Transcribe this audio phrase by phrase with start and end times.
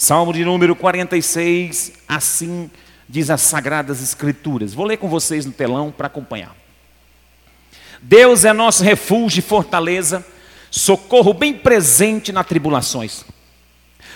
[0.00, 2.70] Salmo de número 46, assim
[3.08, 4.72] diz as Sagradas Escrituras.
[4.72, 6.54] Vou ler com vocês no telão para acompanhar.
[8.00, 10.24] Deus é nosso refúgio e fortaleza,
[10.70, 13.24] socorro bem presente nas tribulações.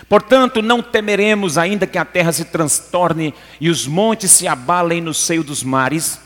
[0.07, 5.13] Portanto, não temeremos, ainda que a terra se transtorne e os montes se abalem no
[5.13, 6.17] seio dos mares,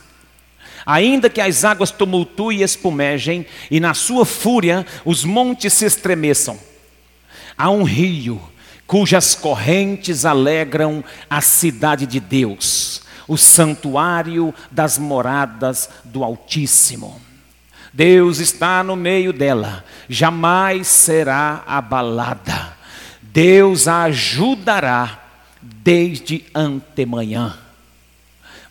[0.86, 6.60] ainda que as águas tumultuem e espumejem, e na sua fúria os montes se estremeçam.
[7.58, 8.40] Há um rio
[8.88, 17.22] cujas correntes alegram a cidade de Deus, o santuário das moradas do Altíssimo.
[17.94, 22.78] Deus está no meio dela, jamais será abalada.
[23.22, 25.22] Deus a ajudará
[25.62, 27.58] desde antemanhã.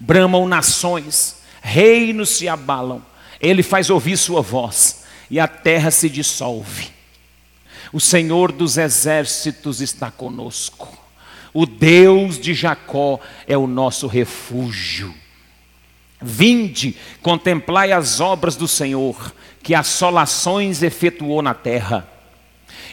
[0.01, 3.03] Bramam nações, reinos se abalam,
[3.41, 6.96] ele faz ouvir sua voz e a terra se dissolve.
[7.97, 10.87] O Senhor dos exércitos está conosco.
[11.55, 15.15] O Deus de Jacó é o nosso refúgio.
[16.21, 22.07] Vinde, contemplai as obras do Senhor, que assolações efetuou na terra.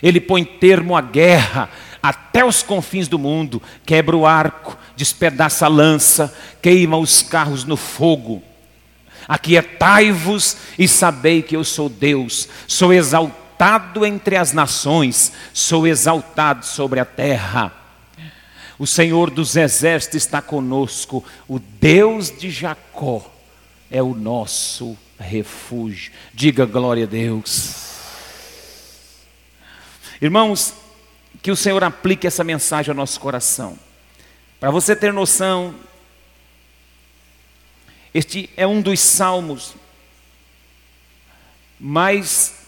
[0.02, 1.70] Ele põe termo à guerra
[2.02, 7.76] até os confins do mundo, quebra o arco, despedaça a lança, queima os carros no
[7.76, 8.42] fogo.
[9.28, 13.43] Aquietai-vos e sabei que eu sou Deus, sou exaltado
[14.06, 17.72] entre as nações, sou exaltado sobre a terra.
[18.78, 23.32] O Senhor dos exércitos está conosco, o Deus de Jacó
[23.90, 26.12] é o nosso refúgio.
[26.34, 27.94] Diga glória a Deus.
[30.22, 30.74] Irmãos,
[31.42, 33.78] que o Senhor aplique essa mensagem ao nosso coração.
[34.60, 35.76] Para você ter noção,
[38.14, 39.76] este é um dos salmos
[41.80, 42.63] mais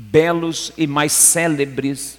[0.00, 2.18] belos e mais célebres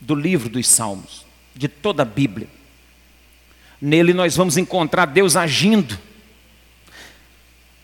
[0.00, 2.46] do livro dos Salmos, de toda a Bíblia.
[3.80, 5.98] Nele nós vamos encontrar Deus agindo.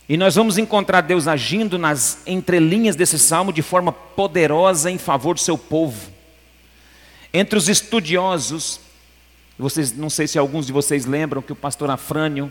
[0.08, 5.34] E nós vamos encontrar Deus agindo nas entrelinhas desse salmo de forma poderosa em favor
[5.34, 6.10] do seu povo.
[7.34, 8.80] Entre os estudiosos,
[9.58, 12.50] vocês, não sei se alguns de vocês lembram que o pastor Afrânio,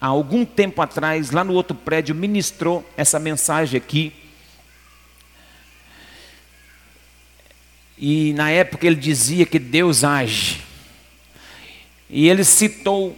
[0.00, 4.12] há algum tempo atrás, lá no outro prédio, ministrou essa mensagem aqui.
[7.98, 10.62] E na época ele dizia que Deus age.
[12.08, 13.16] E ele citou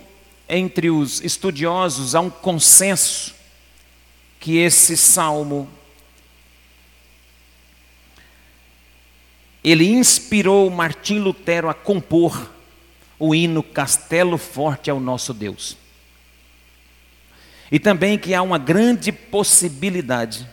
[0.49, 3.35] entre os estudiosos há um consenso
[4.41, 5.69] que esse salmo
[9.63, 12.51] ele inspirou Martim Lutero a compor
[13.19, 15.77] o hino Castelo Forte ao nosso Deus.
[17.71, 20.49] E também que há uma grande possibilidade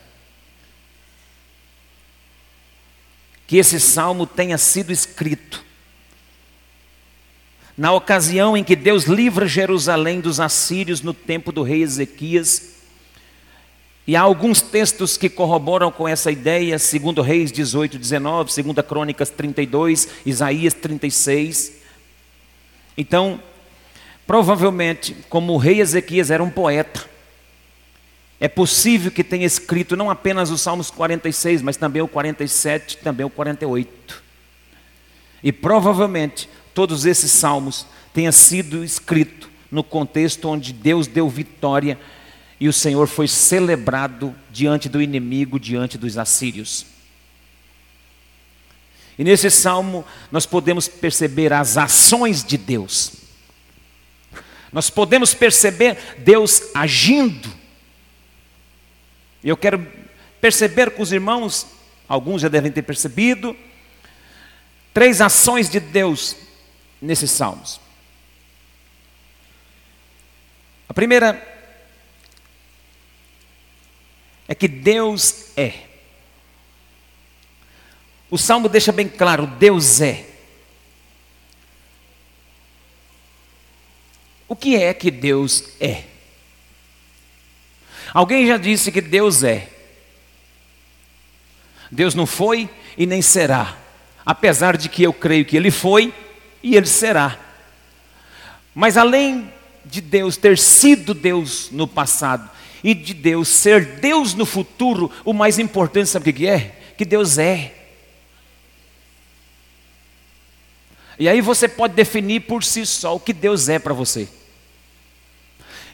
[3.48, 5.66] que esse salmo tenha sido escrito
[7.78, 12.78] na ocasião em que Deus livra Jerusalém dos assírios no tempo do rei Ezequias
[14.08, 19.30] e há alguns textos que corroboram com essa ideia, segundo Reis 18, 19, segunda Crônicas
[19.30, 21.74] 32, Isaías 36.
[22.98, 23.40] Então,
[24.26, 27.06] provavelmente, como o rei Ezequias era um poeta,
[28.40, 33.26] é possível que tenha escrito não apenas os Salmos 46, mas também o 47, também
[33.26, 34.24] o 48.
[35.44, 42.00] E provavelmente todos esses salmos tenham sido escritos no contexto onde Deus deu vitória
[42.60, 46.86] e o Senhor foi celebrado diante do inimigo, diante dos assírios.
[49.18, 53.14] E nesse salmo nós podemos perceber as ações de Deus.
[54.72, 57.50] Nós podemos perceber Deus agindo.
[59.44, 59.86] Eu quero
[60.42, 61.68] perceber com os irmãos,
[62.08, 63.56] alguns já devem ter percebido,
[64.94, 66.36] três ações de Deus
[67.02, 67.80] nesses salmos.
[70.90, 71.56] A primeira
[74.48, 75.86] é que Deus é.
[78.30, 80.26] O salmo deixa bem claro: Deus é.
[84.48, 86.06] O que é que Deus é?
[88.14, 89.70] Alguém já disse que Deus é.
[91.92, 93.78] Deus não foi e nem será,
[94.26, 96.14] apesar de que eu creio que Ele foi
[96.62, 97.40] e Ele será.
[98.76, 99.52] Mas além
[99.86, 102.50] de Deus ter sido Deus no passado,
[102.84, 106.76] e de Deus ser Deus no futuro, o mais importante, sabe o que é?
[106.98, 107.74] Que Deus é.
[111.20, 114.30] E aí você pode definir por si só o que Deus é para você.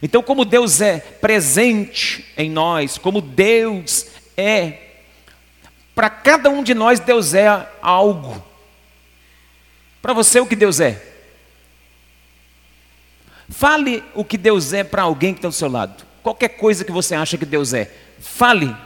[0.04, 4.80] Então, como Deus é presente em nós, como Deus é,
[5.94, 7.48] para cada um de nós, Deus é
[7.80, 8.44] algo.
[10.02, 11.02] para você o que Deus é.
[13.48, 16.04] Fale o que Deus é para alguém que está do seu lado.
[16.22, 17.90] Qualquer coisa que você acha que Deus é,
[18.20, 18.76] fale.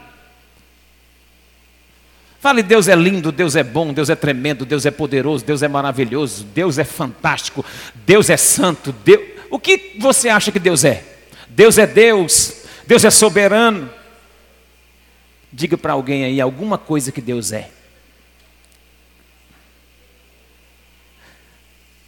[2.38, 5.68] Fale, Deus é lindo, Deus é bom, Deus é tremendo, Deus é poderoso, Deus é
[5.68, 7.64] maravilhoso, Deus é fantástico,
[8.06, 8.92] Deus é santo.
[8.92, 9.37] Deus...
[9.50, 11.04] O que você acha que Deus é?
[11.48, 13.90] Deus é Deus, Deus é soberano.
[15.52, 17.70] Diga para alguém aí alguma coisa que Deus é.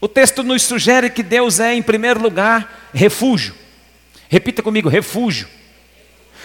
[0.00, 3.54] O texto nos sugere que Deus é, em primeiro lugar, refúgio.
[4.28, 5.48] Repita comigo: refúgio.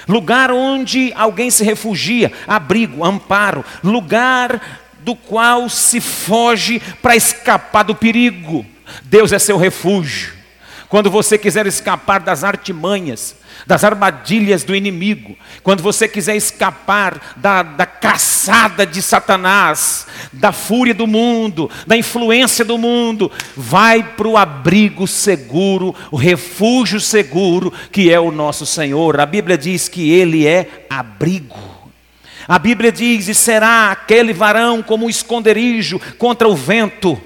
[0.08, 7.96] Lugar onde alguém se refugia, abrigo, amparo, lugar do qual se foge para escapar do
[7.96, 8.66] perigo.
[9.04, 10.35] Deus é seu refúgio.
[10.88, 13.36] Quando você quiser escapar das artimanhas,
[13.66, 20.94] das armadilhas do inimigo, quando você quiser escapar da, da caçada de Satanás, da fúria
[20.94, 28.12] do mundo, da influência do mundo, vai para o abrigo seguro, o refúgio seguro, que
[28.12, 29.20] é o nosso Senhor.
[29.20, 31.76] A Bíblia diz que Ele é abrigo.
[32.48, 37.20] A Bíblia diz: e será aquele varão como um esconderijo contra o vento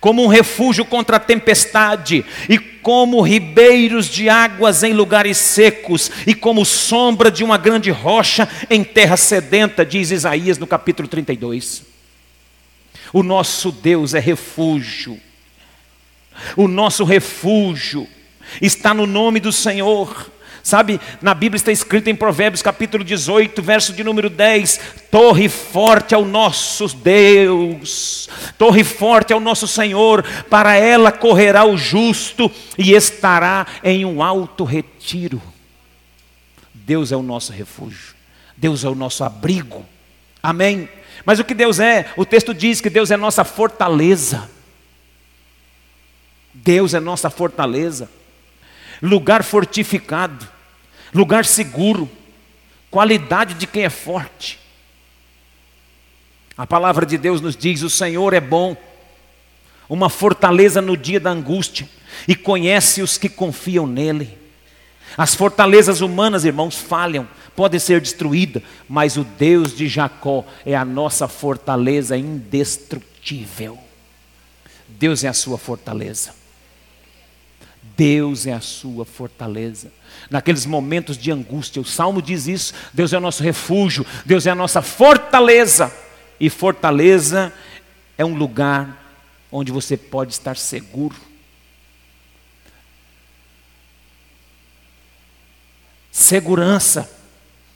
[0.00, 6.34] como um refúgio contra a tempestade, e como ribeiros de águas em lugares secos, e
[6.34, 11.84] como sombra de uma grande rocha em terra sedenta, diz Isaías no capítulo 32.
[13.12, 15.18] O nosso Deus é refúgio,
[16.56, 18.06] o nosso refúgio
[18.62, 20.30] está no nome do Senhor.
[20.68, 24.78] Sabe, na Bíblia está escrito em Provérbios capítulo 18, verso de número 10:
[25.10, 28.28] Torre forte ao nosso Deus,
[28.58, 34.62] torre forte ao nosso Senhor, para ela correrá o justo e estará em um alto
[34.62, 35.40] retiro.
[36.74, 38.14] Deus é o nosso refúgio,
[38.54, 39.86] Deus é o nosso abrigo,
[40.42, 40.86] amém?
[41.24, 42.12] Mas o que Deus é?
[42.14, 44.50] O texto diz que Deus é nossa fortaleza.
[46.52, 48.10] Deus é nossa fortaleza,
[49.00, 50.57] lugar fortificado
[51.14, 52.08] lugar seguro,
[52.90, 54.58] qualidade de quem é forte.
[56.56, 58.76] A palavra de Deus nos diz: o Senhor é bom,
[59.88, 61.88] uma fortaleza no dia da angústia,
[62.26, 64.36] e conhece os que confiam nele.
[65.16, 70.84] As fortalezas humanas, irmãos, falham, podem ser destruídas, mas o Deus de Jacó é a
[70.84, 73.78] nossa fortaleza indestrutível.
[74.86, 76.37] Deus é a sua fortaleza.
[77.98, 79.90] Deus é a sua fortaleza.
[80.30, 84.50] Naqueles momentos de angústia, o salmo diz isso: Deus é o nosso refúgio, Deus é
[84.50, 85.92] a nossa fortaleza.
[86.38, 87.52] E fortaleza
[88.16, 89.04] é um lugar
[89.50, 91.16] onde você pode estar seguro.
[96.12, 97.10] Segurança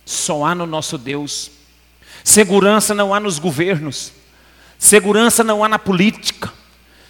[0.06, 1.50] só há no nosso Deus.
[2.22, 4.12] Segurança não há nos governos.
[4.78, 6.61] Segurança não há na política.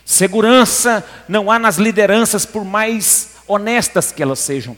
[0.04, 4.76] Segurança não há nas lideranças, por mais honestas que elas sejam.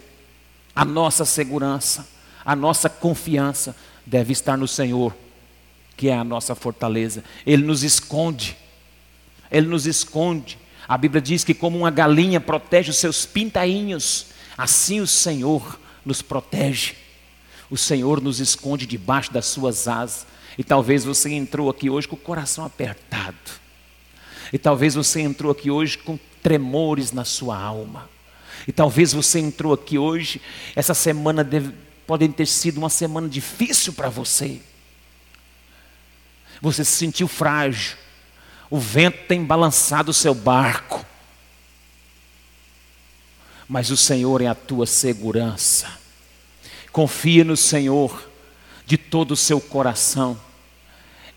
[0.74, 2.06] A nossa segurança,
[2.44, 3.74] a nossa confiança
[4.04, 5.14] deve estar no Senhor,
[5.96, 7.24] que é a nossa fortaleza.
[7.46, 8.56] Ele nos esconde,
[9.50, 10.58] Ele nos esconde.
[10.86, 14.26] A Bíblia diz que, como uma galinha protege os seus pintainhos,
[14.58, 16.96] assim o Senhor nos protege.
[17.70, 20.26] O Senhor nos esconde debaixo das suas asas.
[20.58, 23.63] E talvez você entrou aqui hoje com o coração apertado
[24.52, 28.08] e talvez você entrou aqui hoje com tremores na sua alma.
[28.66, 30.40] E talvez você entrou aqui hoje,
[30.74, 31.74] essa semana deve,
[32.06, 34.60] pode ter sido uma semana difícil para você.
[36.60, 37.96] Você se sentiu frágil.
[38.70, 41.04] O vento tem balançado o seu barco.
[43.68, 45.88] Mas o Senhor é a tua segurança.
[46.90, 48.30] Confia no Senhor
[48.86, 50.40] de todo o seu coração.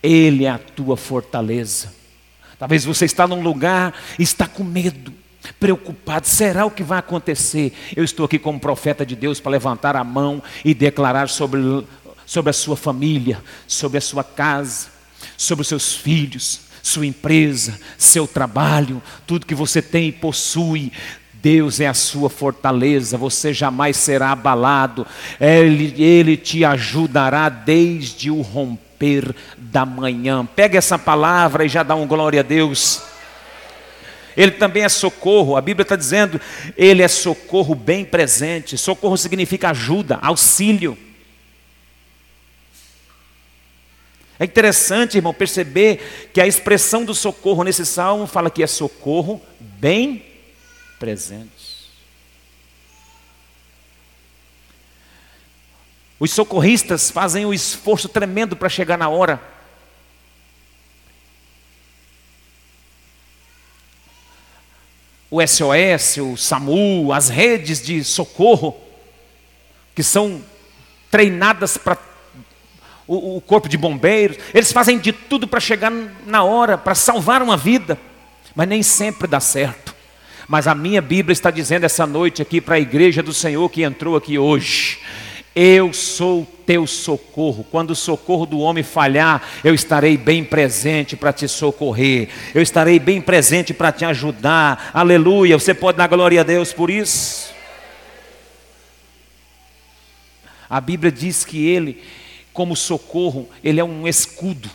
[0.01, 1.96] Ele é a tua fortaleza.
[2.59, 5.13] Talvez você está num lugar e está com medo,
[5.59, 6.27] preocupado.
[6.27, 7.73] Será o que vai acontecer?
[7.95, 11.61] Eu estou aqui como profeta de Deus para levantar a mão e declarar sobre,
[12.25, 14.87] sobre a sua família, sobre a sua casa,
[15.37, 20.91] sobre os seus filhos, sua empresa, seu trabalho, tudo que você tem e possui.
[21.33, 25.05] Deus é a sua fortaleza, você jamais será abalado,
[25.39, 30.45] Ele, Ele te ajudará desde o romper romper da manhã.
[30.45, 33.01] Pega essa palavra e já dá um glória a Deus.
[34.35, 36.39] Ele também é socorro, a Bíblia está dizendo,
[36.75, 38.77] ele é socorro bem presente.
[38.77, 40.97] Socorro significa ajuda, auxílio.
[44.39, 49.41] É interessante, irmão, perceber que a expressão do socorro nesse salmo fala que é socorro
[49.59, 50.23] bem
[50.99, 51.56] presente.
[56.19, 59.41] Os socorristas fazem um esforço tremendo para chegar na hora.
[65.29, 68.75] o SOS, o SAMU, as redes de socorro,
[69.93, 70.41] que são
[71.11, 71.97] treinadas para
[73.05, 75.91] o, o, corpo de bombeiros, eles fazem de tudo para chegar
[76.25, 77.97] na hora, para salvar uma vida,
[78.55, 79.95] mas nem sempre dá certo.
[80.47, 83.83] Mas a minha Bíblia está dizendo essa noite aqui para a igreja do Senhor que
[83.83, 84.99] entrou aqui hoje.
[85.59, 87.65] Eu sou teu socorro.
[87.71, 92.29] Quando o socorro do homem falhar, eu estarei bem presente para te socorrer.
[92.53, 94.91] Eu estarei bem presente para te ajudar.
[94.93, 95.57] Aleluia.
[95.57, 97.51] Você pode dar glória a Deus por isso?
[100.69, 102.03] A Bíblia diz que ele,
[102.53, 104.69] como socorro, ele é um escudo.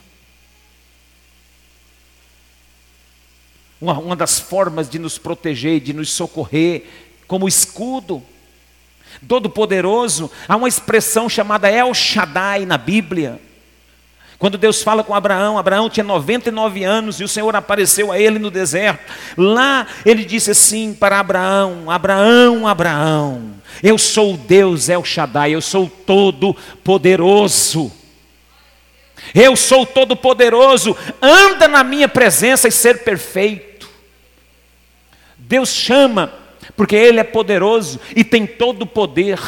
[3.81, 6.87] Uma, uma das formas de nos proteger, de nos socorrer,
[7.29, 8.21] como escudo.
[9.27, 13.41] Todo-Poderoso, há uma expressão chamada El Shaddai na Bíblia.
[14.43, 18.41] Quando Deus fala com Abraão, Abraão tinha 99 anos e o Senhor apareceu a ele
[18.41, 19.13] no deserto.
[19.37, 25.61] Lá ele disse assim para Abraão: Abraão, Abraão, eu sou o Deus El Shaddai, eu
[25.61, 27.93] sou todo-poderoso.
[29.33, 33.89] Eu sou todo-poderoso, anda na minha presença e ser perfeito.
[35.39, 36.33] Deus chama
[36.77, 39.39] porque Ele é poderoso e tem todo o poder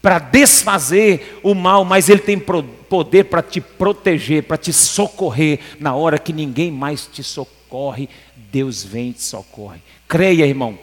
[0.00, 5.94] para desfazer o mal, mas Ele tem poder para te proteger, para te socorrer na
[5.94, 8.08] hora que ninguém mais te socorre.
[8.50, 9.80] Deus vem e te socorre.
[10.08, 10.78] Creia, irmão,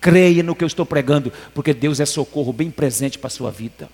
[0.00, 3.50] creia no que eu estou pregando, porque Deus é socorro bem presente para a sua
[3.50, 3.88] vida.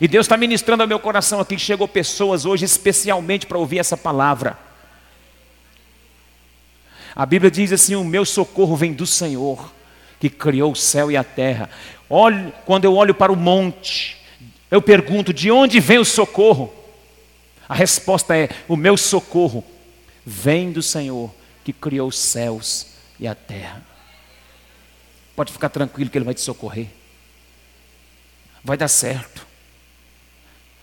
[0.00, 3.96] E Deus está ministrando ao meu coração aqui, chegou pessoas hoje especialmente para ouvir essa
[3.96, 4.58] palavra.
[7.14, 9.70] A Bíblia diz assim: O meu socorro vem do Senhor
[10.22, 11.68] que criou o céu e a terra.
[12.08, 14.16] Olho, quando eu olho para o monte,
[14.70, 16.72] eu pergunto: de onde vem o socorro?
[17.68, 19.64] A resposta é: o meu socorro
[20.24, 21.28] vem do Senhor
[21.64, 22.86] que criou os céus
[23.18, 23.84] e a terra.
[25.34, 26.86] Pode ficar tranquilo que Ele vai te socorrer.
[28.62, 29.44] Vai dar certo.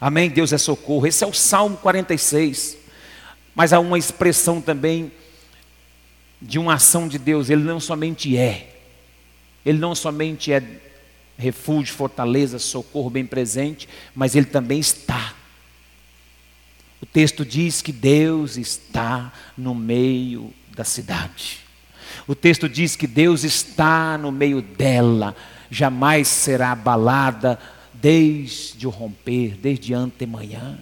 [0.01, 0.29] Amém?
[0.29, 1.07] Deus é socorro.
[1.07, 2.75] Esse é o Salmo 46.
[3.55, 5.09] Mas há uma expressão também
[6.41, 7.49] de uma ação de Deus.
[7.49, 8.78] Ele não somente é,
[9.65, 10.63] ele não somente é
[11.37, 15.33] refúgio, fortaleza, socorro bem presente, mas ele também está.
[17.01, 21.59] O texto diz que Deus está no meio da cidade.
[22.27, 25.35] O texto diz que Deus está no meio dela,
[25.71, 27.57] jamais será abalada
[27.93, 30.77] desde o romper, desde antemanhã.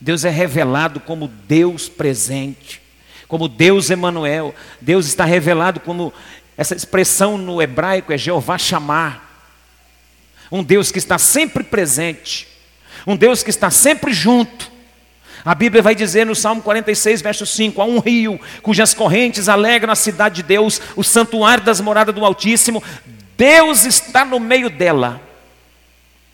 [0.00, 2.80] Deus é revelado como Deus presente,
[3.28, 4.54] como Deus Emanuel.
[4.80, 6.12] Deus está revelado como
[6.56, 9.30] essa expressão no hebraico é Jeová chamar.
[10.50, 12.46] Um Deus que está sempre presente,
[13.06, 14.70] um Deus que está sempre junto.
[15.44, 19.92] A Bíblia vai dizer no Salmo 46, verso 5: Há um rio cujas correntes alegram
[19.92, 22.82] a cidade de Deus, o santuário das moradas do Altíssimo.
[23.36, 25.20] Deus está no meio dela,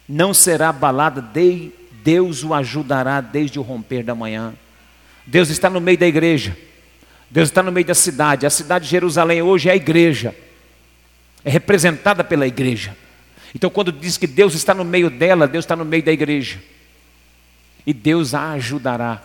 [0.09, 1.25] não será abalada,
[2.03, 4.53] Deus o ajudará desde o romper da manhã.
[5.25, 6.57] Deus está no meio da igreja.
[7.30, 8.47] Deus está no meio da cidade.
[8.47, 10.35] A cidade de Jerusalém hoje é a igreja.
[11.44, 12.97] É representada pela igreja.
[13.54, 16.61] Então, quando diz que Deus está no meio dela, Deus está no meio da igreja.
[17.87, 19.23] E Deus a ajudará.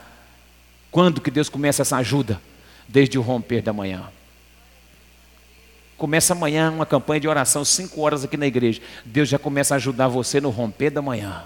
[0.92, 2.42] Quando que Deus começa essa ajuda?
[2.88, 4.04] Desde o romper da manhã.
[5.98, 8.82] Começa amanhã uma campanha de oração, cinco horas aqui na igreja.
[9.06, 11.44] Deus já começa a ajudar você no romper da manhã.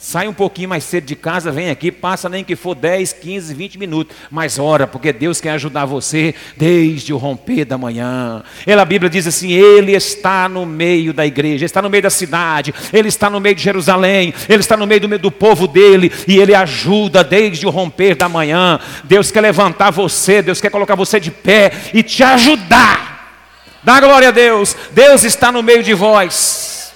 [0.00, 3.52] Sai um pouquinho mais cedo de casa, vem aqui, passa nem que for 10, 15,
[3.52, 8.44] 20 minutos, mas ora, porque Deus quer ajudar você desde o romper da manhã.
[8.64, 12.10] Ela, a Bíblia diz assim: Ele está no meio da igreja, está no meio da
[12.10, 16.12] cidade, Ele está no meio de Jerusalém, Ele está no meio do, do povo dele,
[16.28, 18.78] e Ele ajuda desde o romper da manhã.
[19.02, 23.34] Deus quer levantar você, Deus quer colocar você de pé e te ajudar.
[23.82, 26.92] Dá glória a Deus, Deus está no meio de vós,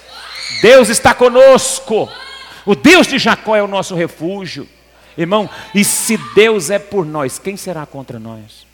[0.61, 2.09] Deus está conosco.
[2.65, 4.67] O Deus de Jacó é o nosso refúgio.
[5.17, 8.65] Irmão, e se Deus é por nós, quem será contra nós?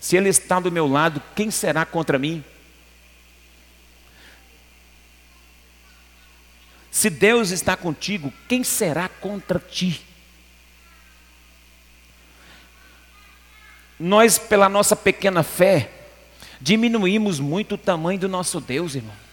[0.00, 2.42] Se Ele está do meu lado, quem será contra mim?
[6.90, 10.04] Se Deus está contigo, quem será contra ti?
[14.00, 15.90] Nós, pela nossa pequena fé,
[16.60, 19.27] diminuímos muito o tamanho do nosso Deus, irmão.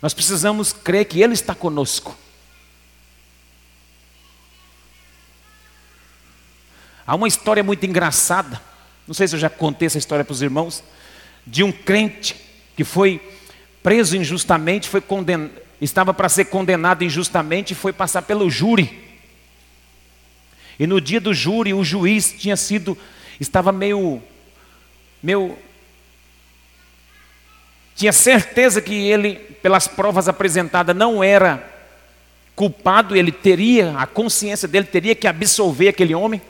[0.00, 2.16] Nós precisamos crer que Ele está conosco.
[7.06, 8.60] Há uma história muito engraçada,
[9.06, 10.84] não sei se eu já contei essa história para os irmãos,
[11.46, 12.36] de um crente
[12.76, 13.20] que foi
[13.82, 15.50] preso injustamente, foi conden...
[15.80, 19.08] estava para ser condenado injustamente e foi passar pelo júri.
[20.78, 22.96] E no dia do júri, o juiz tinha sido,
[23.40, 24.22] estava meio
[25.22, 25.58] meu
[27.98, 31.68] tinha certeza que ele, pelas provas apresentadas, não era
[32.54, 36.40] culpado, ele teria, a consciência dele teria que absolver aquele homem.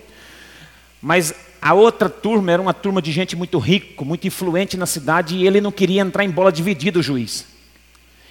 [1.01, 5.37] Mas a outra turma era uma turma de gente muito rico, muito influente na cidade,
[5.37, 7.47] e ele não queria entrar em bola dividida, o juiz.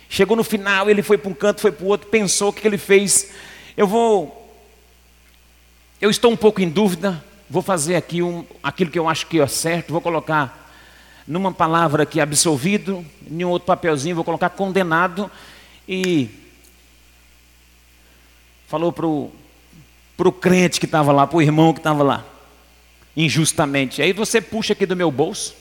[0.07, 2.67] Chegou no final, ele foi para um canto, foi para o outro, pensou o que
[2.67, 3.31] ele fez.
[3.75, 4.47] Eu vou.
[5.99, 9.41] Eu estou um pouco em dúvida, vou fazer aqui um, aquilo que eu acho que
[9.41, 10.66] é certo, vou colocar
[11.27, 15.29] numa palavra aqui absolvido, em um outro papelzinho vou colocar condenado
[15.87, 16.29] e
[18.67, 22.25] falou para o crente que estava lá, para o irmão que estava lá,
[23.15, 24.01] injustamente.
[24.01, 25.53] Aí você puxa aqui do meu bolso,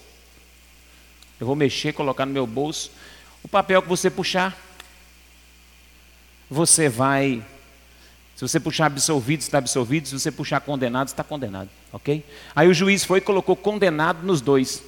[1.41, 2.91] eu vou mexer, colocar no meu bolso,
[3.43, 4.57] o papel que você puxar,
[6.51, 7.43] você vai.
[8.37, 10.07] Se você puxar absolvido, está absolvido.
[10.09, 11.69] Se você puxar condenado, está condenado.
[11.93, 12.25] Ok?
[12.55, 14.83] Aí o juiz foi e colocou condenado nos dois.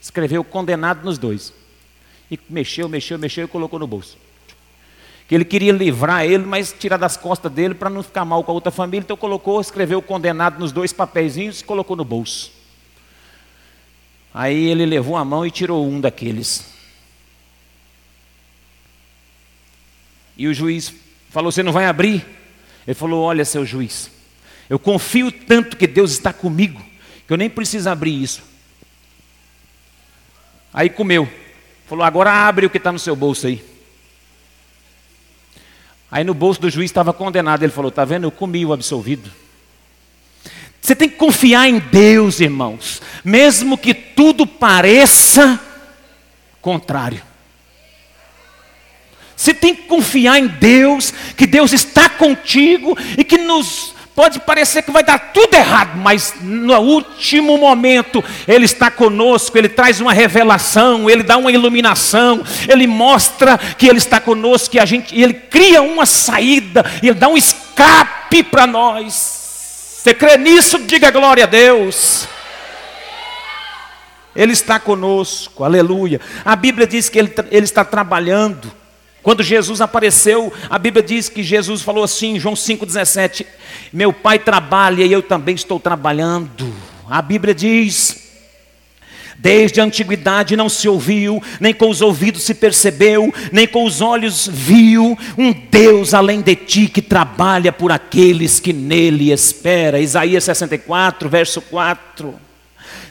[0.00, 1.52] Escreveu condenado nos dois.
[2.30, 4.16] E mexeu, mexeu, mexeu e colocou no bolso.
[5.26, 8.50] Que ele queria livrar ele, mas tirar das costas dele para não ficar mal com
[8.50, 9.04] a outra família.
[9.04, 12.50] Então colocou, escreveu condenado nos dois papeizinhos e colocou no bolso.
[14.32, 16.64] Aí ele levou a mão e tirou um daqueles.
[20.36, 20.94] E o juiz
[21.30, 22.24] falou: Você não vai abrir?
[22.86, 24.10] Ele falou: Olha, seu juiz,
[24.70, 26.80] eu confio tanto que Deus está comigo,
[27.26, 28.42] que eu nem preciso abrir isso.
[30.72, 31.28] Aí comeu.
[31.86, 33.64] Falou: agora abre o que está no seu bolso aí.
[36.10, 37.62] Aí no bolso do juiz estava condenado.
[37.62, 38.24] Ele falou: está vendo?
[38.24, 39.30] Eu comi o absolvido.
[40.80, 45.60] Você tem que confiar em Deus, irmãos, mesmo que tudo pareça
[46.62, 47.22] contrário.
[49.36, 54.82] Você tem que confiar em Deus, que Deus está contigo e que nos Pode parecer
[54.82, 60.12] que vai dar tudo errado, mas no último momento Ele está conosco, Ele traz uma
[60.12, 65.32] revelação, Ele dá uma iluminação, Ele mostra que Ele está conosco, que a gente, Ele
[65.32, 69.14] cria uma saída, Ele dá um escape para nós.
[70.02, 70.80] Você crê nisso?
[70.80, 72.26] Diga glória a Deus.
[74.34, 76.20] Ele está conosco, aleluia.
[76.44, 78.77] A Bíblia diz que Ele, ele está trabalhando.
[79.28, 83.44] Quando Jesus apareceu, a Bíblia diz que Jesus falou assim, João 5,17:
[83.92, 86.72] Meu pai trabalha e eu também estou trabalhando.
[87.10, 88.26] A Bíblia diz.
[89.36, 94.00] Desde a antiguidade não se ouviu, nem com os ouvidos se percebeu, nem com os
[94.00, 100.00] olhos viu um Deus além de ti que trabalha por aqueles que nele espera.
[100.00, 102.34] Isaías 64, verso 4.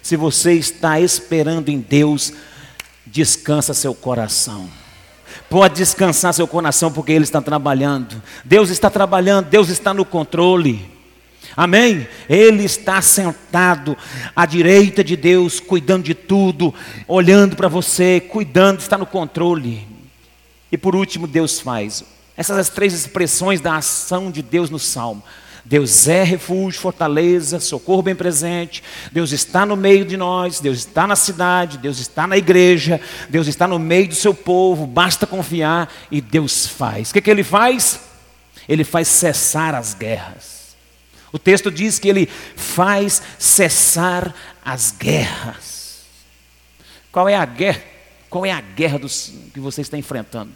[0.01, 2.33] Se você está esperando em Deus,
[3.05, 4.67] descansa seu coração.
[5.49, 8.21] Pode descansar seu coração, porque Ele está trabalhando.
[8.43, 10.97] Deus está trabalhando, Deus está no controle.
[11.55, 12.07] Amém?
[12.29, 13.97] Ele está sentado
[14.35, 16.73] à direita de Deus, cuidando de tudo,
[17.07, 19.87] olhando para você, cuidando, está no controle.
[20.71, 22.03] E por último, Deus faz.
[22.35, 25.23] Essas as três expressões da ação de Deus no salmo.
[25.67, 28.81] Deus é refúgio, fortaleza, socorro bem presente.
[29.11, 33.47] Deus está no meio de nós, Deus está na cidade, Deus está na igreja, Deus
[33.47, 34.87] está no meio do seu povo.
[34.87, 37.09] Basta confiar e Deus faz.
[37.09, 37.99] O que, que ele faz?
[38.67, 40.77] Ele faz cessar as guerras.
[41.33, 46.05] O texto diz que ele faz cessar as guerras.
[47.11, 47.83] Qual é a guerra?
[48.29, 50.53] Qual é a guerra dos, que você está enfrentando?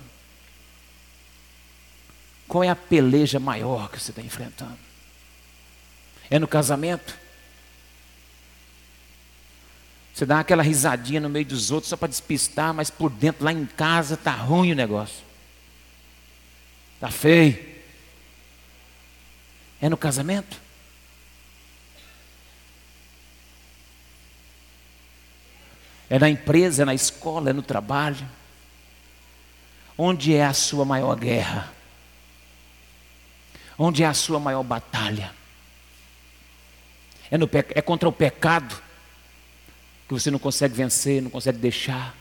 [2.47, 4.90] Qual é a peleja maior que você está enfrentando?
[6.31, 7.19] É no casamento?
[10.13, 13.51] Você dá aquela risadinha no meio dos outros só para despistar, mas por dentro, lá
[13.51, 15.23] em casa, está ruim o negócio.
[16.95, 17.59] Está feio.
[19.81, 20.57] É no casamento?
[26.09, 28.25] É na empresa, é na escola, é no trabalho.
[29.97, 31.73] Onde é a sua maior guerra?
[33.77, 35.40] Onde é a sua maior batalha?
[37.31, 38.75] É, no, é contra o pecado
[40.05, 42.13] que você não consegue vencer, não consegue deixar.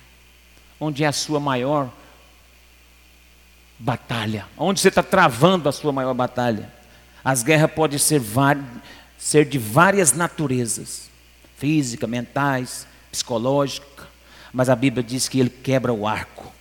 [0.78, 1.90] Onde é a sua maior
[3.76, 4.46] batalha?
[4.56, 6.72] Onde você está travando a sua maior batalha?
[7.24, 8.22] As guerras podem ser,
[9.18, 11.10] ser de várias naturezas:
[11.58, 14.08] física, mentais, psicológica.
[14.52, 16.52] Mas a Bíblia diz que ele quebra o arco.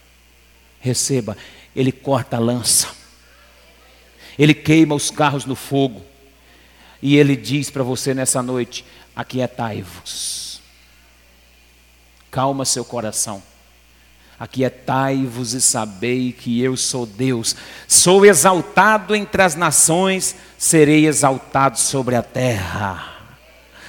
[0.80, 1.38] Receba,
[1.76, 2.90] ele corta a lança.
[4.38, 6.09] Ele queima os carros no fogo.
[7.02, 8.86] E ele diz para você nessa noite:
[9.16, 10.62] aquietai-vos.
[12.32, 13.42] Calma seu coração.
[14.40, 17.56] Aquietai-vos e sabei que eu sou Deus.
[17.88, 23.18] Sou exaltado entre as nações, serei exaltado sobre a terra.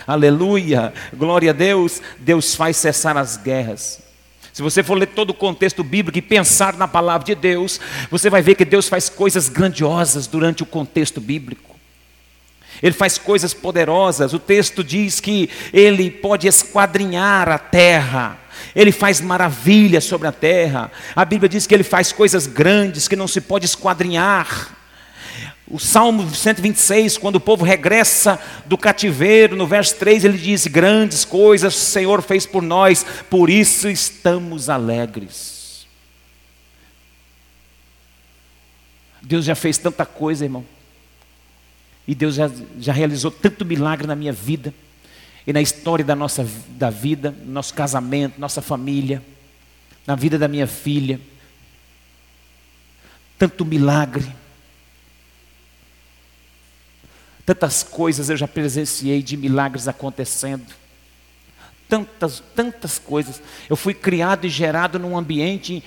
[0.05, 2.03] Aleluia, glória a Deus.
[2.19, 4.01] Deus faz cessar as guerras.
[4.53, 8.29] Se você for ler todo o contexto bíblico e pensar na palavra de Deus, você
[8.29, 11.77] vai ver que Deus faz coisas grandiosas durante o contexto bíblico.
[12.83, 14.33] Ele faz coisas poderosas.
[14.33, 18.39] O texto diz que ele pode esquadrinhar a terra.
[18.75, 20.91] Ele faz maravilhas sobre a terra.
[21.15, 24.77] A Bíblia diz que ele faz coisas grandes que não se pode esquadrinhar.
[25.69, 31.25] O Salmo 126, quando o povo regressa do cativeiro, no verso 3, ele diz: Grandes
[31.25, 35.87] coisas o Senhor fez por nós, por isso estamos alegres.
[39.23, 40.65] Deus já fez tanta coisa, irmão.
[42.11, 44.75] E Deus já, já realizou tanto milagre na minha vida
[45.47, 49.23] e na história da nossa da vida, nosso casamento, nossa família,
[50.05, 51.21] na vida da minha filha.
[53.39, 54.27] Tanto milagre.
[57.47, 60.67] Tantas coisas eu já presenciei de milagres acontecendo.
[61.89, 63.41] Tantas, tantas coisas.
[63.69, 65.81] Eu fui criado e gerado num ambiente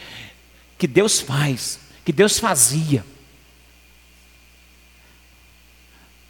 [0.78, 3.04] que Deus faz, que Deus fazia.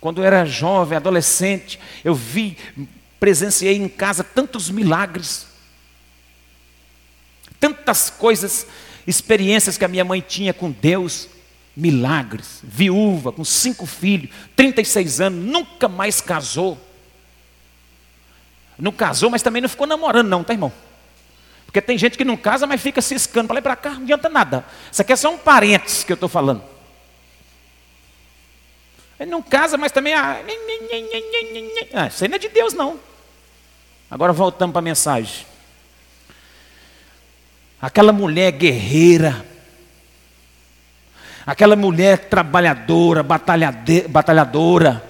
[0.03, 2.57] Quando eu era jovem, adolescente, eu vi,
[3.21, 5.47] presenciei em casa tantos milagres,
[7.57, 8.67] tantas coisas,
[9.07, 11.29] experiências que a minha mãe tinha com Deus,
[11.73, 16.77] milagres, viúva, com cinco filhos, 36 anos, nunca mais casou.
[18.77, 20.73] Não casou, mas também não ficou namorando, não, tá, irmão?
[21.65, 24.27] Porque tem gente que não casa, mas fica ciscando para lá para cá, não adianta
[24.27, 24.65] nada.
[24.91, 26.72] Isso aqui é só um parênteses que eu estou falando.
[29.23, 30.13] Ele não casa, mas também.
[30.13, 30.43] Ah,
[31.93, 32.99] ah, isso aí não é de Deus, não.
[34.11, 35.45] Agora voltamos para a mensagem.
[37.81, 39.45] Aquela mulher guerreira,
[41.45, 45.01] aquela mulher trabalhadora, batalhadora,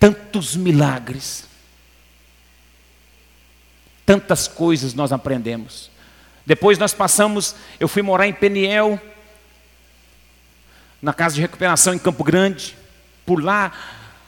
[0.00, 1.47] tantos milagres
[4.08, 5.90] tantas coisas nós aprendemos.
[6.46, 8.98] Depois nós passamos, eu fui morar em Peniel,
[11.02, 12.74] na casa de recuperação em Campo Grande.
[13.26, 13.70] Por lá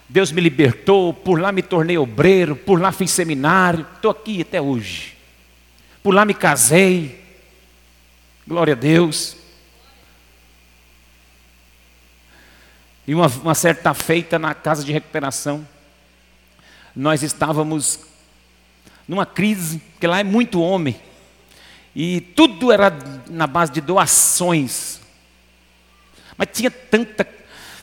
[0.07, 4.61] Deus me libertou, por lá me tornei obreiro, por lá fiz seminário, estou aqui até
[4.61, 5.16] hoje.
[6.03, 7.19] Por lá me casei.
[8.47, 9.35] Glória a Deus.
[13.07, 15.66] E uma, uma certa feita na casa de recuperação,
[16.95, 18.10] nós estávamos
[19.11, 20.94] numa crise, porque lá é muito homem.
[21.96, 22.96] E tudo era
[23.29, 25.01] na base de doações.
[26.37, 27.27] Mas tinha tanta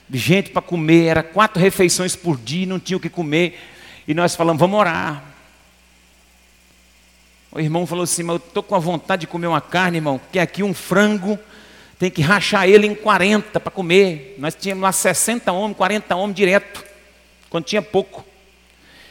[0.09, 3.59] gente para comer, era quatro refeições por dia, não tinha o que comer.
[4.07, 5.21] E nós falamos, vamos orar.
[7.51, 10.19] O irmão falou assim, mas eu estou com a vontade de comer uma carne, irmão,
[10.19, 11.37] porque aqui um frango
[11.99, 14.35] tem que rachar ele em 40 para comer.
[14.39, 16.85] Nós tínhamos lá 60 homens, 40 homens direto,
[17.49, 18.23] quando tinha pouco.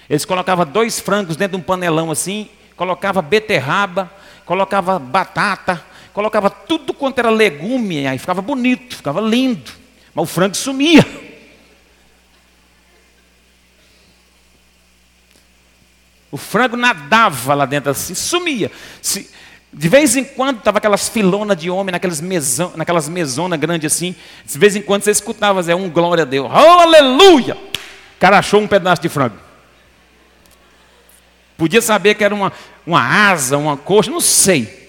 [0.08, 4.10] Eles colocavam dois frangos dentro de um panelão assim, colocava beterraba,
[4.44, 9.72] colocava batata, colocava tudo quanto era legume, aí ficava bonito, ficava lindo.
[10.14, 11.04] Mas o frango sumia.
[16.30, 18.70] O frango nadava lá dentro assim, sumia.
[19.00, 19.30] Se,
[19.72, 24.14] de vez em quando estava aquelas filonas de homem naquelas, mesão, naquelas mesonas grandes assim.
[24.44, 26.50] De vez em quando você escutava, é um glória a Deus.
[26.50, 27.56] Oh, aleluia!
[27.56, 29.45] O cara achou um pedaço de frango.
[31.56, 32.52] Podia saber que era uma,
[32.86, 34.86] uma asa, uma coxa, não sei.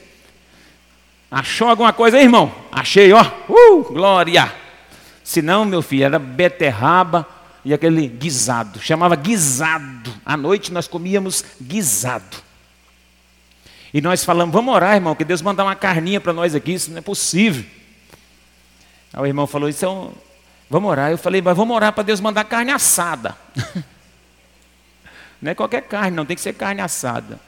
[1.30, 2.54] Achou alguma coisa aí, irmão?
[2.72, 3.26] Achei, ó.
[3.50, 4.54] Uh, glória.
[5.24, 7.28] Se não, meu filho, era beterraba
[7.64, 8.82] e aquele guisado.
[8.82, 10.14] Chamava guisado.
[10.26, 12.38] À noite nós comíamos guisado.
[13.94, 16.92] E nós falamos, vamos orar, irmão, que Deus mandar uma carninha para nós aqui, isso
[16.92, 17.66] não é possível.
[19.14, 20.14] Aí o irmão falou, então,
[20.70, 21.12] vamos orar.
[21.12, 23.36] Eu falei, mas vamos orar para Deus mandar carne assada.
[25.42, 27.40] Não é qualquer carne, não, tem que ser carne assada.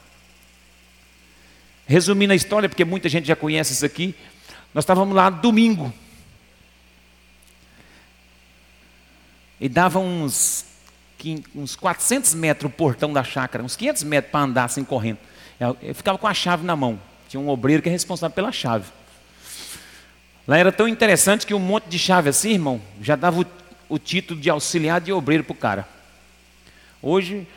[1.87, 4.15] Resumindo a história, porque muita gente já conhece isso aqui,
[4.73, 5.91] nós estávamos lá domingo.
[9.59, 10.65] E dava uns,
[11.55, 15.17] uns 400 metros o portão da chácara, uns 500 metros para andar assim correndo.
[15.59, 16.99] Eu ficava com a chave na mão.
[17.27, 18.85] Tinha um obreiro que é responsável pela chave.
[20.47, 23.45] Lá era tão interessante que um monte de chave assim, irmão, já dava o,
[23.89, 25.87] o título de auxiliar de obreiro para o cara.
[27.01, 27.47] Hoje,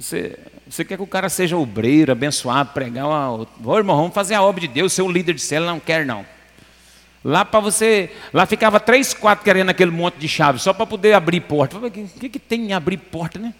[0.00, 3.06] você, você quer que o cara seja obreiro, abençoado, pregar.
[3.06, 6.06] Ô, irmão, vamos fazer a obra de Deus, ser o líder de célula, não quer
[6.06, 6.24] não.
[7.22, 11.12] Lá para você, lá ficava três, quatro querendo aquele monte de chave, só para poder
[11.12, 11.76] abrir porta.
[11.76, 13.52] O que, que, que tem em abrir porta, né?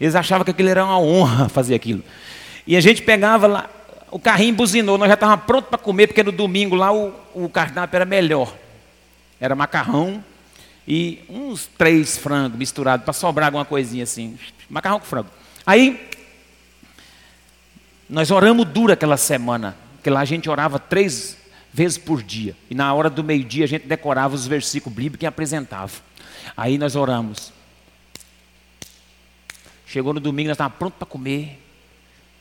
[0.00, 2.02] Eles achavam que aquilo era uma honra fazer aquilo.
[2.66, 3.70] E a gente pegava lá,
[4.10, 7.50] o carrinho buzinou, nós já estávamos prontos para comer, porque no domingo lá o, o
[7.50, 8.54] cardápio era melhor.
[9.38, 10.24] Era macarrão
[10.88, 14.38] e uns três frangos misturados, para sobrar alguma coisinha assim.
[14.70, 15.28] Macarrão com frango.
[15.66, 16.08] Aí,
[18.08, 21.36] nós oramos duro aquela semana, porque lá a gente orava três
[21.72, 22.56] vezes por dia.
[22.70, 25.92] E na hora do meio-dia a gente decorava os versículos bíblicos e apresentava.
[26.56, 27.52] Aí nós oramos.
[29.86, 31.60] Chegou no domingo, nós estávamos prontos para comer.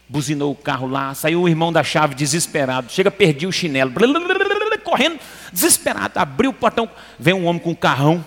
[0.08, 2.92] Buzinou o carro lá, saiu o irmão da chave desesperado.
[2.92, 3.92] Chega, perdi o chinelo.
[4.84, 5.20] Correndo,
[5.52, 6.20] desesperado.
[6.20, 6.88] Abriu o portão.
[7.18, 8.24] Vem um homem com um carrão.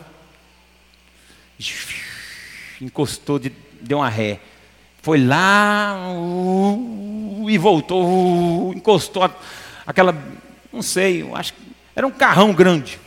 [2.80, 3.40] Encostou,
[3.80, 4.40] deu uma ré.
[5.08, 9.24] Foi lá uh, e voltou, uh, encostou
[9.86, 10.14] aquela
[10.70, 11.60] não sei, eu acho que
[11.96, 13.00] era um carrão grande.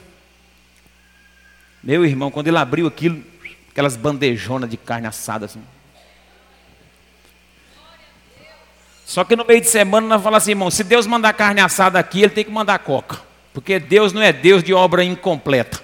[1.83, 3.23] Meu irmão, quando ele abriu aquilo,
[3.69, 5.61] aquelas bandejonas de carne assada assim.
[9.05, 11.99] Só que no meio de semana nós falamos assim, irmão, se Deus mandar carne assada
[11.99, 13.21] aqui, ele tem que mandar coca.
[13.53, 15.79] Porque Deus não é Deus de obra incompleta.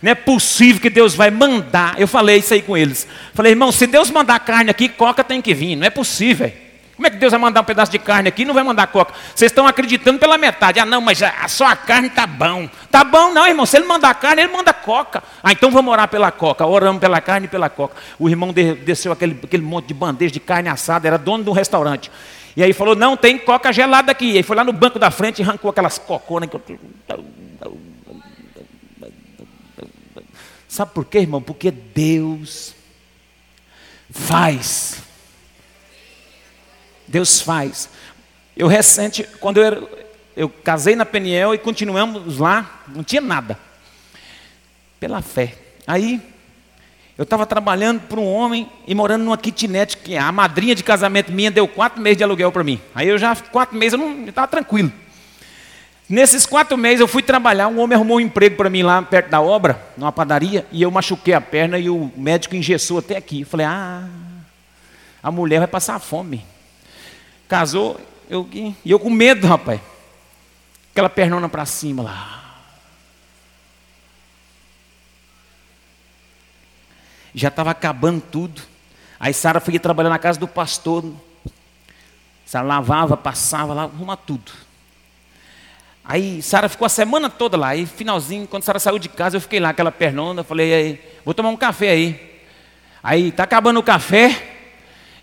[0.00, 1.98] Não é possível que Deus vai mandar.
[1.98, 3.06] Eu falei isso aí com eles.
[3.34, 5.76] Falei, irmão, se Deus mandar carne aqui, coca tem que vir.
[5.76, 6.52] Não é possível.
[6.98, 8.88] Como é que Deus vai mandar um pedaço de carne aqui e não vai mandar
[8.88, 9.14] coca?
[9.32, 10.80] Vocês estão acreditando pela metade.
[10.80, 12.68] Ah, não, mas só a carne está bom.
[12.90, 13.64] Tá bom, não, irmão.
[13.64, 15.22] Se ele mandar carne, ele manda coca.
[15.40, 16.66] Ah, então vamos orar pela coca.
[16.66, 17.94] Oramos pela carne e pela coca.
[18.18, 21.52] O irmão desceu aquele, aquele monte de bandeja de carne assada, era dono de um
[21.52, 22.10] restaurante.
[22.56, 24.32] E aí falou: não, tem coca gelada aqui.
[24.32, 26.50] E aí foi lá no banco da frente e arrancou aquelas coconas.
[30.68, 31.42] Sabe por quê, irmão?
[31.42, 32.74] Porque Deus
[34.10, 35.02] faz
[37.08, 37.88] Deus faz.
[38.56, 39.82] Eu recente, quando eu, era,
[40.36, 43.58] eu casei na Peniel e continuamos lá, não tinha nada.
[45.00, 45.54] Pela fé.
[45.86, 46.20] Aí,
[47.16, 51.32] eu estava trabalhando para um homem e morando numa kitnet, que a madrinha de casamento
[51.32, 52.80] minha deu quatro meses de aluguel para mim.
[52.94, 54.92] Aí eu já, quatro meses, eu não estava tranquilo.
[56.08, 59.28] Nesses quatro meses eu fui trabalhar, um homem arrumou um emprego para mim lá perto
[59.28, 63.42] da obra, numa padaria, e eu machuquei a perna e o médico engessou até aqui.
[63.42, 64.08] Eu falei, ah,
[65.22, 66.46] a mulher vai passar fome.
[67.46, 69.80] Casou, eu, e eu com medo, rapaz.
[70.92, 72.38] Aquela pernona para cima lá.
[77.34, 78.62] Já estava acabando tudo.
[79.20, 81.04] Aí Sara foi trabalhar na casa do pastor.
[82.46, 84.50] Sara lavava, passava lá, arruma tudo.
[86.08, 87.68] Aí Sara ficou a semana toda lá.
[87.68, 91.34] Aí finalzinho, quando Sara saiu de casa, eu fiquei lá, aquela pernona, falei, aí, vou
[91.34, 92.40] tomar um café aí.
[93.02, 94.54] Aí, tá acabando o café.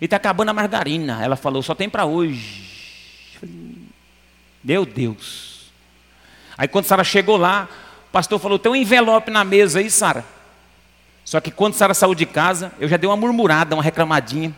[0.00, 1.20] E está acabando a margarina.
[1.24, 3.40] Ela falou, só tem para hoje.
[4.62, 5.72] Meu Deus.
[6.56, 7.68] Aí quando Sara chegou lá,
[8.08, 10.24] o pastor falou, tem um envelope na mesa aí, Sara.
[11.24, 14.54] Só que quando Sara saiu de casa, eu já dei uma murmurada, uma reclamadinha.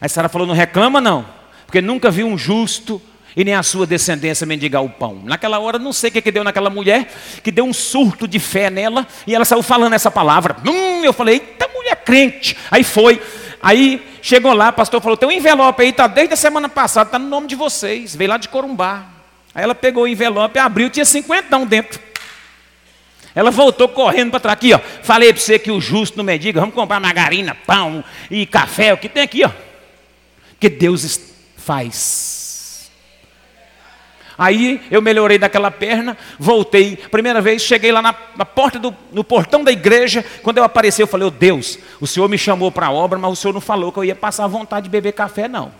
[0.00, 1.24] Aí Sara falou, não reclama não,
[1.64, 3.00] porque nunca vi um justo
[3.36, 5.20] e nem a sua descendência mendigar o pão.
[5.22, 8.38] Naquela hora, não sei o que, que deu naquela mulher, que deu um surto de
[8.38, 10.56] fé nela, e ela saiu falando essa palavra.
[10.66, 12.56] Hum, eu falei, eita mulher crente.
[12.70, 13.20] Aí foi,
[13.62, 17.08] Aí chegou lá, o pastor falou: tem um envelope aí, está desde a semana passada,
[17.08, 19.06] está no nome de vocês, veio lá de Corumbá.
[19.52, 21.98] Aí ela pegou o envelope, abriu, tinha cinquentão dentro.
[23.34, 24.78] Ela voltou correndo para trás aqui, ó.
[25.02, 28.98] Falei para você que o justo não mendiga, vamos comprar margarina, pão e café, o
[28.98, 29.50] que tem aqui, ó.
[30.60, 31.20] Que Deus
[31.56, 32.35] faz.
[34.38, 36.96] Aí eu melhorei daquela perna, voltei.
[36.96, 40.24] Primeira vez, cheguei lá na, na porta do no portão da igreja.
[40.42, 43.32] Quando eu apareci, eu falei: oh, Deus, o Senhor me chamou para a obra, mas
[43.32, 45.72] o Senhor não falou que eu ia passar vontade de beber café, não.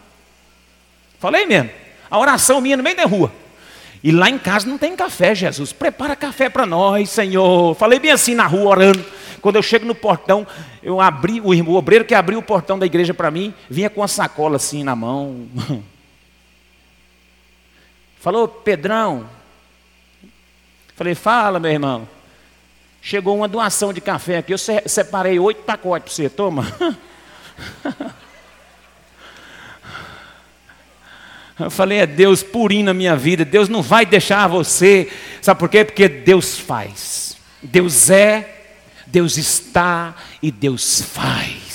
[1.19, 1.71] Falei mesmo.
[2.11, 3.33] A oração minha no meio da rua.
[4.03, 5.73] E lá em casa não tem café, Jesus.
[5.73, 7.75] Prepara café para nós, Senhor.
[7.75, 9.05] Falei bem assim na rua, orando.
[9.41, 10.47] Quando eu chego no portão,
[10.83, 14.03] eu abri, o, o obreiro que abriu o portão da igreja para mim, vinha com
[14.03, 15.47] a sacola assim na mão.
[18.27, 19.31] Falou, Pedrão.
[20.97, 22.09] Falei, fala, meu irmão.
[23.01, 26.67] Chegou uma doação de café aqui, eu separei oito pacotes para você, toma.
[31.57, 35.09] Eu falei, é Deus purinho na minha vida, Deus não vai deixar você.
[35.41, 35.85] Sabe por quê?
[35.85, 37.37] Porque Deus faz.
[37.63, 38.65] Deus é,
[39.07, 41.73] Deus está e Deus faz.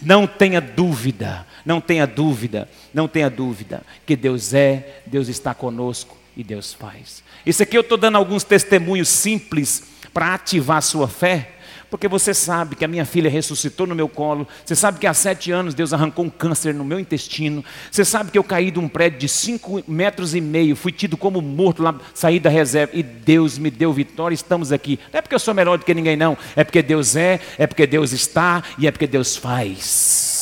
[0.00, 6.16] Não tenha dúvida, não tenha dúvida não tenha dúvida que Deus é, Deus está conosco
[6.36, 7.22] e Deus faz.
[7.44, 11.52] Isso aqui eu estou dando alguns testemunhos simples para ativar a sua fé,
[11.90, 15.12] porque você sabe que a minha filha ressuscitou no meu colo, você sabe que há
[15.12, 18.78] sete anos Deus arrancou um câncer no meu intestino, você sabe que eu caí de
[18.78, 22.92] um prédio de cinco metros e meio, fui tido como morto lá, saí da reserva
[22.94, 24.98] e Deus me deu vitória, estamos aqui.
[25.12, 27.66] Não é porque eu sou melhor do que ninguém, não, é porque Deus é, é
[27.66, 30.41] porque Deus está e é porque Deus faz.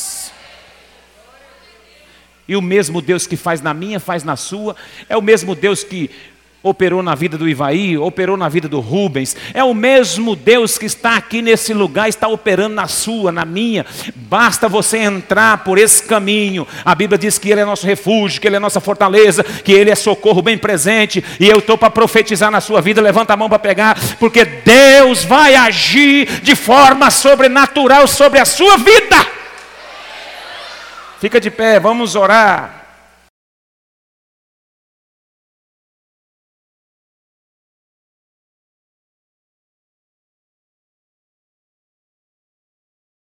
[2.51, 4.75] E o mesmo Deus que faz na minha, faz na sua.
[5.09, 6.11] É o mesmo Deus que
[6.65, 9.37] operou na vida do Ivaí, operou na vida do Rubens.
[9.55, 13.87] É o mesmo Deus que está aqui nesse lugar, está operando na sua, na minha.
[14.17, 16.67] Basta você entrar por esse caminho.
[16.85, 19.93] A Bíblia diz que Ele é nosso refúgio, que Ele é nossa fortaleza, que Ele
[19.93, 21.25] é socorro bem presente.
[21.39, 23.01] E eu estou para profetizar na sua vida.
[23.01, 28.77] Levanta a mão para pegar, porque Deus vai agir de forma sobrenatural sobre a sua
[28.77, 29.39] vida.
[31.21, 32.80] Fica de pé, vamos orar.